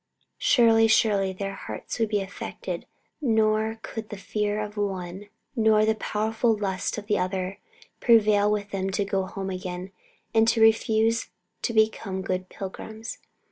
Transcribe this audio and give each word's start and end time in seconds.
Surely, 0.39 0.87
surely, 0.87 1.31
their 1.31 1.53
hearts 1.53 1.99
would 1.99 2.09
be 2.09 2.21
affected, 2.21 2.87
nor 3.21 3.77
could 3.83 4.09
the 4.09 4.17
fear 4.17 4.59
of 4.59 4.73
the 4.73 4.81
one, 4.81 5.29
nor 5.55 5.85
the 5.85 5.93
powerful 5.93 6.57
lusts 6.57 6.97
of 6.97 7.05
the 7.05 7.19
other, 7.19 7.59
prevail 7.99 8.51
with 8.51 8.71
them 8.71 8.89
to 8.89 9.05
go 9.05 9.27
home 9.27 9.51
again, 9.51 9.91
and 10.33 10.47
to 10.47 10.59
refuse 10.59 11.29
to 11.61 11.71
become 11.71 12.23
good 12.23 12.49
pilgrims." 12.49 13.19